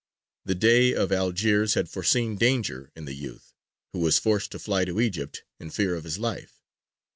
[0.45, 3.53] The Dey of Algiers had foreseen danger in the youth,
[3.93, 6.59] who was forced to fly to Egypt in fear of his life.